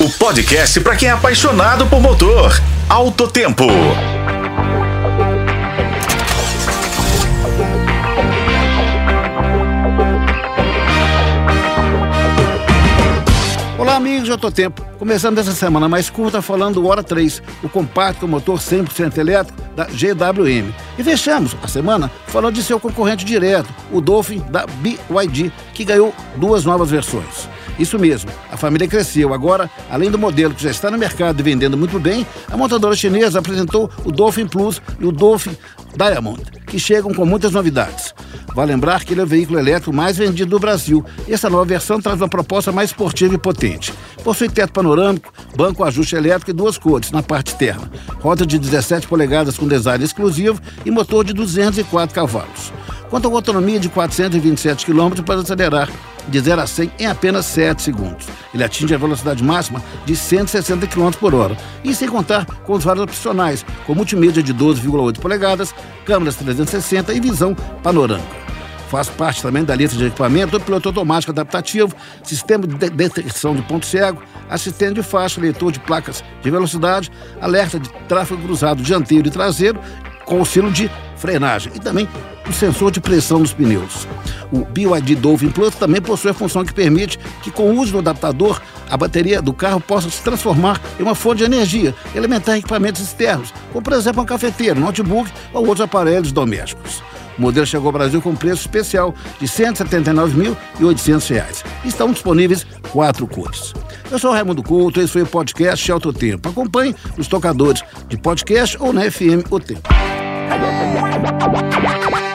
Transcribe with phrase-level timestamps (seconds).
[0.00, 2.58] o podcast para quem é apaixonado por motor.
[2.88, 3.66] Alto Tempo.
[13.78, 14.82] Olá, amigos de Autotempo.
[14.98, 19.84] Começando essa semana mais curta falando do Hora 3, o compacto motor 100% elétrico da
[19.84, 20.72] GWM.
[20.98, 26.14] E fechamos a semana falando de seu concorrente direto, o Dolphin da BYD, que ganhou
[26.36, 27.50] duas novas versões.
[27.78, 29.32] Isso mesmo, a família cresceu.
[29.32, 32.94] Agora, além do modelo que já está no mercado e vendendo muito bem, a montadora
[32.94, 35.56] chinesa apresentou o Dolphin Plus e o Dolphin
[35.96, 38.14] Diamond, que chegam com muitas novidades.
[38.54, 41.04] Vale lembrar que ele é o veículo elétrico mais vendido do Brasil.
[41.28, 43.92] Essa nova versão traz uma proposta mais esportiva e potente.
[44.24, 47.90] Possui teto panorâmico, banco ajuste elétrico e duas cores na parte externa.
[48.20, 52.72] Roda de 17 polegadas com design exclusivo e motor de 204 cavalos.
[53.08, 55.88] Quanto à autonomia de 427 km para acelerar
[56.28, 58.26] de 0 a 100 em apenas 7 segundos.
[58.52, 61.56] Ele atinge a velocidade máxima de 160 km por hora.
[61.84, 67.20] E sem contar com os vários opcionais, com multimídia de 12,8 polegadas, câmeras 360 e
[67.20, 68.50] visão panorâmica.
[68.90, 73.62] Faz parte também da lista de equipamento do piloto automático adaptativo, sistema de detecção de
[73.62, 77.08] ponto cego, assistente de faixa, leitor de placas de velocidade,
[77.40, 79.78] alerta de tráfego cruzado dianteiro e traseiro,
[80.24, 80.90] com auxílio de
[81.20, 82.08] frenagem e também
[82.48, 84.08] o sensor de pressão nos pneus.
[84.50, 87.98] O BYD Dolphin Plus também possui a função que permite que, com o uso do
[87.98, 92.58] adaptador, a bateria do carro possa se transformar em uma fonte de energia e alimentar
[92.58, 97.02] equipamentos externos, como por exemplo uma cafeteira, notebook ou outros aparelhos domésticos.
[97.38, 101.64] O modelo chegou ao Brasil com preço especial de R$ 179.800.
[101.84, 103.72] Estão disponíveis quatro cores.
[104.10, 106.48] Eu sou Raimundo Couto, esse foi o podcast Alto Tempo.
[106.48, 110.09] Acompanhe os tocadores de podcast ou na FM O Tempo.
[110.50, 112.29] Yeah.